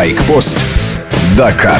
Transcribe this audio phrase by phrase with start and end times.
[0.00, 0.64] Байкпост.
[1.36, 1.78] Дакар.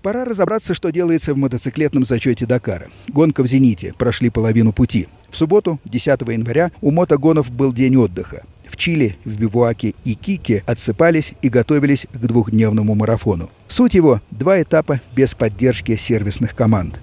[0.00, 2.86] Пора разобраться, что делается в мотоциклетном зачете Дакара.
[3.08, 3.92] Гонка в «Зените».
[3.98, 5.08] Прошли половину пути.
[5.28, 8.44] В субботу, 10 января, у мотогонов был день отдыха.
[8.68, 13.50] В Чили, в Бивуаке и Кике отсыпались и готовились к двухдневному марафону.
[13.66, 17.00] Суть его– два этапа без поддержки сервисных команд.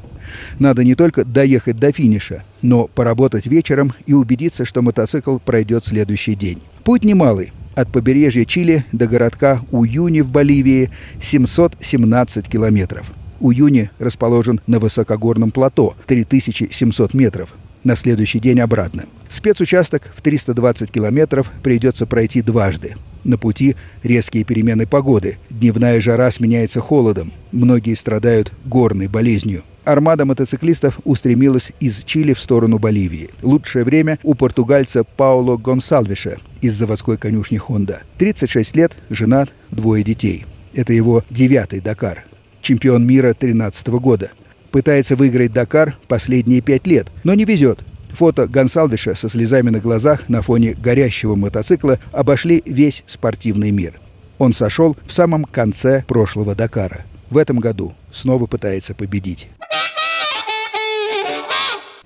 [0.57, 6.35] Надо не только доехать до финиша, но поработать вечером и убедиться, что мотоцикл пройдет следующий
[6.35, 6.61] день.
[6.85, 7.51] Путь немалый.
[7.75, 13.11] От побережья Чили до городка Уюни в Боливии 717 километров.
[13.39, 17.53] Уюни расположен на высокогорном плато 3700 метров.
[17.83, 19.05] На следующий день обратно.
[19.27, 22.95] Спецучасток в 320 километров придется пройти дважды.
[23.23, 25.37] На пути резкие перемены погоды.
[25.49, 27.33] Дневная жара сменяется холодом.
[27.51, 29.63] Многие страдают горной болезнью.
[29.83, 33.31] Армада мотоциклистов устремилась из Чили в сторону Боливии.
[33.41, 38.01] Лучшее время у португальца Пауло Гонсалвиша из заводской конюшни «Хонда».
[38.17, 40.45] 36 лет, женат, двое детей.
[40.73, 42.25] Это его девятый «Дакар».
[42.61, 44.31] Чемпион мира 13 года.
[44.71, 47.83] Пытается выиграть «Дакар» последние пять лет, но не везет.
[48.13, 53.99] Фото Гонсалвиша со слезами на глазах на фоне горящего мотоцикла обошли весь спортивный мир.
[54.37, 57.05] Он сошел в самом конце прошлого «Дакара».
[57.29, 59.49] В этом году снова пытается победить.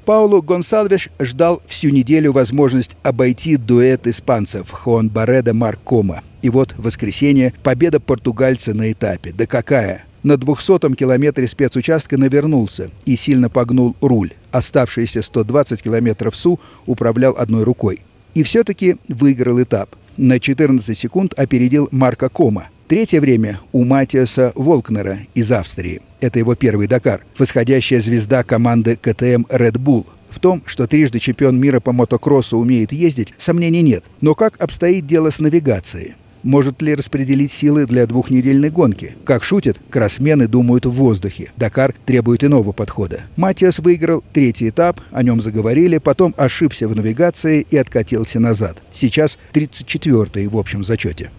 [0.08, 6.24] Паулу Гонсалвеш ждал всю неделю возможность обойти дуэт испанцев Хуан Бареда Маркома.
[6.42, 9.34] И вот в воскресенье победа португальца на этапе.
[9.38, 10.06] Да какая!
[10.24, 14.32] На 200-м километре спецучастка навернулся и сильно погнул руль.
[14.52, 18.00] Оставшиеся 120 километров СУ управлял одной рукой.
[18.34, 19.98] И все-таки выиграл этап.
[20.16, 26.02] На 14 секунд опередил Марка Кома– Третье время у Матиаса Волкнера из Австрии.
[26.22, 27.26] Это его первый Дакар.
[27.38, 30.06] Восходящая звезда команды КТМ Red Bull.
[30.30, 34.06] В том, что трижды чемпион мира по мотокроссу умеет ездить, сомнений нет.
[34.22, 36.16] Но как обстоит дело с навигацией?
[36.44, 39.18] Может ли распределить силы для двухнедельной гонки?
[39.26, 41.52] Как шутят, кроссмены думают в воздухе.
[41.58, 43.23] Дакар требует иного подхода.
[43.36, 48.82] Матиас выиграл третий этап, о нем заговорили, потом ошибся в навигации и откатился назад.
[48.94, 51.32] Сейчас 34-й в общем зачете.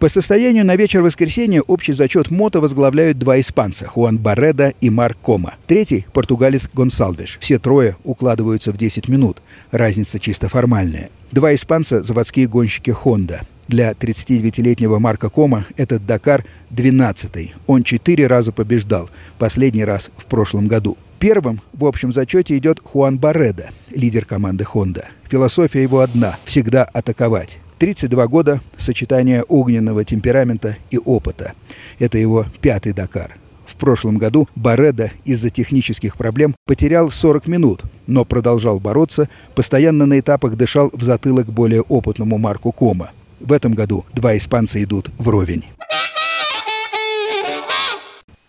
[0.00, 5.18] По состоянию на вечер воскресенья общий зачет мото возглавляют два испанца– Хуан Барреда и Марк
[5.20, 5.56] Кома.
[5.66, 7.36] Третий– португалец Гонсалвеш.
[7.38, 9.42] Все трое укладываются в 10 минут.
[9.70, 11.10] Разница чисто формальная.
[11.32, 13.42] Два испанца– заводские гонщики «Хонда».
[13.68, 17.52] Для 39-летнего Марка Кома этот «Дакар» 12-й.
[17.66, 20.96] Он четыре раза побеждал, последний раз в прошлом году.
[21.18, 25.08] Первым в общем зачете идет Хуан Барреда, лидер команды «Хонда».
[25.28, 27.58] Философия его одна– всегда атаковать.
[27.80, 31.54] 32 года, сочетание огненного темперамента и опыта.
[31.98, 33.38] Это его пятый Дакар.
[33.64, 40.20] В прошлом году Бареда из-за технических проблем потерял 40 минут, но продолжал бороться, постоянно на
[40.20, 43.12] этапах дышал в затылок более опытному Марку Кома.
[43.40, 45.64] В этом году два испанца идут вровень.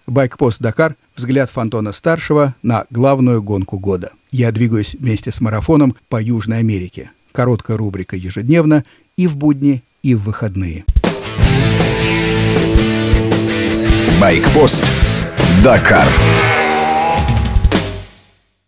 [0.08, 4.12] Байкпост «Дакар»– взгляд Фонтона-старшего на главную гонку года.
[4.32, 7.12] Я двигаюсь вместе с марафоном по Южной Америке.
[7.32, 8.84] Короткая рубрика ежедневно
[9.18, 10.86] и в будни, и в выходные.
[14.20, 14.92] Байкпост.
[15.64, 16.08] Дакар.